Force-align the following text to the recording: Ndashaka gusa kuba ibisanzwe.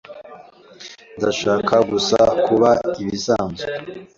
Ndashaka 1.17 1.75
gusa 1.91 2.17
kuba 2.45 2.69
ibisanzwe. 3.01 3.65